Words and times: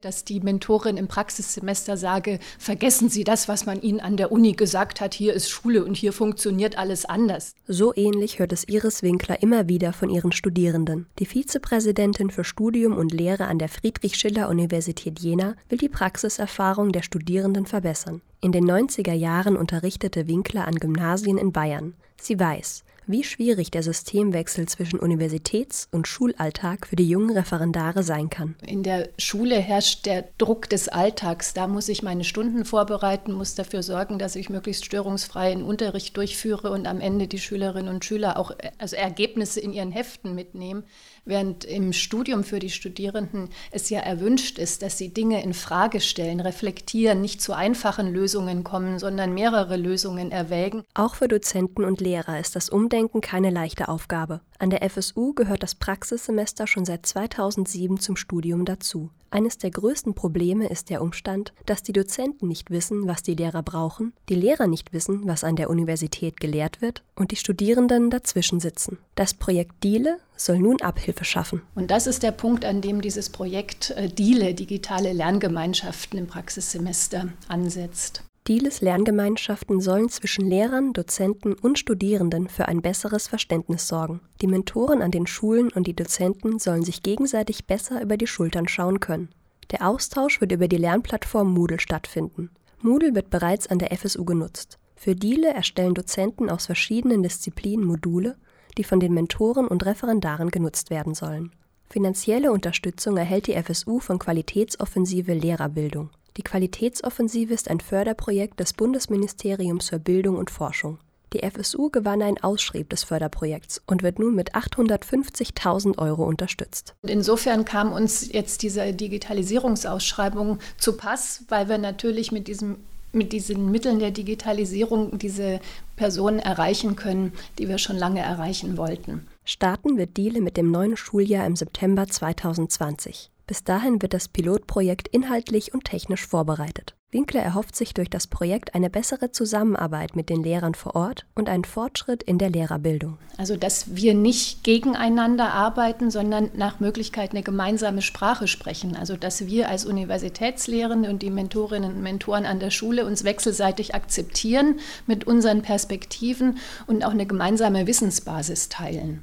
dass 0.00 0.24
die 0.24 0.38
Mentorin 0.38 0.96
im 0.96 1.08
Praxissemester 1.08 1.96
sage, 1.96 2.38
vergessen 2.58 3.08
Sie 3.08 3.24
das, 3.24 3.48
was 3.48 3.66
man 3.66 3.82
Ihnen 3.82 3.98
an 3.98 4.16
der 4.16 4.30
Uni 4.30 4.52
gesagt 4.52 5.00
hat, 5.00 5.12
hier 5.12 5.34
ist 5.34 5.50
Schule 5.50 5.84
und 5.84 5.96
hier 5.96 6.12
funktioniert 6.12 6.78
alles 6.78 7.04
anders. 7.04 7.54
So 7.66 7.92
ähnlich 7.96 8.38
hört 8.38 8.52
es 8.52 8.68
Iris 8.68 9.02
Winkler 9.02 9.42
immer 9.42 9.68
wieder 9.68 9.92
von 9.92 10.08
ihren 10.08 10.30
Studierenden. 10.30 11.06
Die 11.18 11.26
Vizepräsidentin 11.26 12.30
für 12.30 12.44
Studium 12.44 12.96
und 12.96 13.12
Lehre 13.12 13.46
an 13.46 13.58
der 13.58 13.68
Friedrich-Schiller-Universität 13.68 15.18
Jena 15.18 15.56
will 15.68 15.78
die 15.78 15.88
Praxiserfahrung 15.88 16.92
der 16.92 17.02
Studierenden 17.02 17.66
verbessern. 17.66 18.20
In 18.40 18.52
den 18.52 18.70
90er 18.70 19.14
Jahren 19.14 19.56
unterrichtete 19.56 20.28
Winkler 20.28 20.68
an 20.68 20.76
Gymnasien 20.76 21.38
in 21.38 21.50
Bayern. 21.50 21.94
Sie 22.20 22.38
weiß, 22.38 22.84
wie 23.08 23.24
schwierig 23.24 23.70
der 23.70 23.82
Systemwechsel 23.82 24.68
zwischen 24.68 25.00
Universitäts- 25.00 25.88
und 25.90 26.06
Schulalltag 26.06 26.86
für 26.86 26.96
die 26.96 27.08
jungen 27.08 27.30
Referendare 27.30 28.02
sein 28.02 28.28
kann. 28.28 28.54
In 28.64 28.82
der 28.82 29.08
Schule 29.18 29.56
herrscht 29.56 30.04
der 30.04 30.28
Druck 30.36 30.68
des 30.68 30.88
Alltags. 30.88 31.54
Da 31.54 31.66
muss 31.66 31.88
ich 31.88 32.02
meine 32.02 32.24
Stunden 32.24 32.66
vorbereiten, 32.66 33.32
muss 33.32 33.54
dafür 33.54 33.82
sorgen, 33.82 34.18
dass 34.18 34.36
ich 34.36 34.50
möglichst 34.50 34.84
störungsfreien 34.84 35.62
Unterricht 35.62 36.16
durchführe 36.16 36.70
und 36.70 36.86
am 36.86 37.00
Ende 37.00 37.26
die 37.28 37.38
Schülerinnen 37.38 37.92
und 37.92 38.04
Schüler 38.04 38.38
auch 38.38 38.52
also 38.76 38.94
Ergebnisse 38.94 39.60
in 39.60 39.72
ihren 39.72 39.90
Heften 39.90 40.34
mitnehmen. 40.34 40.84
Während 41.24 41.64
im 41.64 41.92
Studium 41.92 42.44
für 42.44 42.58
die 42.58 42.70
Studierenden 42.70 43.48
es 43.70 43.90
ja 43.90 44.00
erwünscht 44.00 44.58
ist, 44.58 44.82
dass 44.82 44.98
sie 44.98 45.12
Dinge 45.12 45.42
in 45.42 45.54
Frage 45.54 46.00
stellen, 46.00 46.40
reflektieren, 46.40 47.20
nicht 47.20 47.40
zu 47.40 47.54
einfachen 47.54 48.12
Lösungen 48.12 48.64
kommen, 48.64 48.98
sondern 48.98 49.32
mehrere 49.34 49.76
Lösungen 49.76 50.30
erwägen. 50.30 50.84
Auch 50.94 51.14
für 51.14 51.28
Dozenten 51.28 51.84
und 51.84 52.00
Lehrer 52.00 52.38
ist 52.38 52.54
das 52.56 52.68
Umdenken 52.68 52.97
keine 53.20 53.50
leichte 53.50 53.88
Aufgabe. 53.88 54.40
An 54.58 54.70
der 54.70 54.88
FSU 54.88 55.32
gehört 55.32 55.62
das 55.62 55.76
Praxissemester 55.76 56.66
schon 56.66 56.84
seit 56.84 57.06
2007 57.06 58.00
zum 58.00 58.16
Studium 58.16 58.64
dazu. 58.64 59.10
Eines 59.30 59.58
der 59.58 59.70
größten 59.70 60.14
Probleme 60.14 60.68
ist 60.68 60.90
der 60.90 61.02
Umstand, 61.02 61.52
dass 61.66 61.82
die 61.82 61.92
Dozenten 61.92 62.48
nicht 62.48 62.70
wissen, 62.70 63.06
was 63.06 63.22
die 63.22 63.34
Lehrer 63.34 63.62
brauchen, 63.62 64.14
die 64.28 64.34
Lehrer 64.34 64.66
nicht 64.66 64.92
wissen, 64.92 65.26
was 65.26 65.44
an 65.44 65.54
der 65.54 65.70
Universität 65.70 66.40
gelehrt 66.40 66.80
wird 66.80 67.04
und 67.14 67.30
die 67.30 67.36
Studierenden 67.36 68.10
dazwischen 68.10 68.58
sitzen. 68.58 68.98
Das 69.14 69.34
Projekt 69.34 69.84
Diele 69.84 70.18
soll 70.34 70.58
nun 70.58 70.80
Abhilfe 70.80 71.24
schaffen. 71.24 71.62
Und 71.74 71.90
das 71.90 72.06
ist 72.06 72.22
der 72.22 72.32
Punkt, 72.32 72.64
an 72.64 72.80
dem 72.80 73.02
dieses 73.02 73.28
Projekt 73.28 73.90
äh, 73.90 74.08
Diele, 74.08 74.54
digitale 74.54 75.12
Lerngemeinschaften 75.12 76.18
im 76.18 76.26
Praxissemester, 76.26 77.28
ansetzt. 77.48 78.22
Dieles 78.48 78.80
Lerngemeinschaften 78.80 79.78
sollen 79.82 80.08
zwischen 80.08 80.46
Lehrern, 80.46 80.94
Dozenten 80.94 81.52
und 81.52 81.78
Studierenden 81.78 82.48
für 82.48 82.66
ein 82.66 82.80
besseres 82.80 83.28
Verständnis 83.28 83.86
sorgen. 83.86 84.22
Die 84.40 84.46
Mentoren 84.46 85.02
an 85.02 85.10
den 85.10 85.26
Schulen 85.26 85.68
und 85.70 85.86
die 85.86 85.94
Dozenten 85.94 86.58
sollen 86.58 86.82
sich 86.82 87.02
gegenseitig 87.02 87.66
besser 87.66 88.00
über 88.00 88.16
die 88.16 88.26
Schultern 88.26 88.66
schauen 88.66 89.00
können. 89.00 89.28
Der 89.70 89.86
Austausch 89.86 90.40
wird 90.40 90.52
über 90.52 90.66
die 90.66 90.78
Lernplattform 90.78 91.52
Moodle 91.52 91.78
stattfinden. 91.78 92.48
Moodle 92.80 93.14
wird 93.14 93.28
bereits 93.28 93.66
an 93.66 93.80
der 93.80 93.94
FSU 93.94 94.24
genutzt. 94.24 94.78
Für 94.96 95.14
Diele 95.14 95.52
erstellen 95.52 95.92
Dozenten 95.92 96.48
aus 96.48 96.64
verschiedenen 96.64 97.22
Disziplinen 97.22 97.84
Module, 97.84 98.38
die 98.78 98.84
von 98.84 98.98
den 98.98 99.12
Mentoren 99.12 99.68
und 99.68 99.84
Referendaren 99.84 100.50
genutzt 100.50 100.88
werden 100.88 101.14
sollen. 101.14 101.52
Finanzielle 101.90 102.50
Unterstützung 102.50 103.18
erhält 103.18 103.46
die 103.46 103.62
FSU 103.62 104.00
von 104.00 104.18
Qualitätsoffensive 104.18 105.34
Lehrerbildung. 105.34 106.08
Die 106.38 106.44
Qualitätsoffensive 106.44 107.52
ist 107.52 107.68
ein 107.68 107.80
Förderprojekt 107.80 108.60
des 108.60 108.72
Bundesministeriums 108.72 109.88
für 109.88 109.98
Bildung 109.98 110.36
und 110.36 110.50
Forschung. 110.50 110.98
Die 111.32 111.40
FSU 111.40 111.90
gewann 111.90 112.22
ein 112.22 112.40
Ausschrieb 112.40 112.88
des 112.90 113.02
Förderprojekts 113.02 113.82
und 113.86 114.04
wird 114.04 114.20
nun 114.20 114.36
mit 114.36 114.54
850.000 114.54 115.98
Euro 115.98 116.24
unterstützt. 116.24 116.94
Insofern 117.02 117.64
kam 117.64 117.92
uns 117.92 118.32
jetzt 118.32 118.62
diese 118.62 118.94
Digitalisierungsausschreibung 118.94 120.60
zu 120.78 120.96
Pass, 120.96 121.44
weil 121.48 121.68
wir 121.68 121.76
natürlich 121.76 122.30
mit 122.30 122.46
diesem 122.46 122.76
mit 123.10 123.32
diesen 123.32 123.70
Mitteln 123.70 124.00
der 124.00 124.10
Digitalisierung 124.10 125.18
diese 125.18 125.60
Personen 125.96 126.40
erreichen 126.40 126.94
können, 126.94 127.32
die 127.58 127.66
wir 127.66 127.78
schon 127.78 127.96
lange 127.96 128.20
erreichen 128.20 128.76
wollten. 128.76 129.26
Starten 129.46 129.96
wird 129.96 130.18
Diele 130.18 130.42
mit 130.42 130.58
dem 130.58 130.70
neuen 130.70 130.94
Schuljahr 130.94 131.46
im 131.46 131.56
September 131.56 132.06
2020. 132.06 133.30
Bis 133.48 133.64
dahin 133.64 134.02
wird 134.02 134.12
das 134.12 134.28
Pilotprojekt 134.28 135.08
inhaltlich 135.08 135.72
und 135.72 135.84
technisch 135.84 136.26
vorbereitet. 136.26 136.94
Winkler 137.10 137.40
erhofft 137.40 137.74
sich 137.74 137.94
durch 137.94 138.10
das 138.10 138.26
Projekt 138.26 138.74
eine 138.74 138.90
bessere 138.90 139.32
Zusammenarbeit 139.32 140.14
mit 140.14 140.28
den 140.28 140.42
Lehrern 140.42 140.74
vor 140.74 140.94
Ort 140.94 141.24
und 141.34 141.48
einen 141.48 141.64
Fortschritt 141.64 142.22
in 142.22 142.36
der 142.36 142.50
Lehrerbildung. 142.50 143.16
Also, 143.38 143.56
dass 143.56 143.96
wir 143.96 144.12
nicht 144.12 144.64
gegeneinander 144.64 145.54
arbeiten, 145.54 146.10
sondern 146.10 146.50
nach 146.54 146.78
Möglichkeit 146.78 147.30
eine 147.30 147.42
gemeinsame 147.42 148.02
Sprache 148.02 148.48
sprechen. 148.48 148.94
Also, 148.94 149.16
dass 149.16 149.46
wir 149.46 149.70
als 149.70 149.86
Universitätslehrende 149.86 151.08
und 151.08 151.22
die 151.22 151.30
Mentorinnen 151.30 151.94
und 151.94 152.02
Mentoren 152.02 152.44
an 152.44 152.60
der 152.60 152.70
Schule 152.70 153.06
uns 153.06 153.24
wechselseitig 153.24 153.94
akzeptieren 153.94 154.78
mit 155.06 155.26
unseren 155.26 155.62
Perspektiven 155.62 156.58
und 156.86 157.02
auch 157.02 157.12
eine 157.12 157.24
gemeinsame 157.24 157.86
Wissensbasis 157.86 158.68
teilen. 158.68 159.22